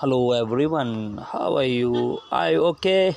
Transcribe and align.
hello 0.00 0.32
everyone. 0.32 1.18
How 1.18 1.56
are 1.56 1.64
you? 1.64 2.20
Are 2.30 2.50
you 2.52 2.64
okay. 2.76 3.14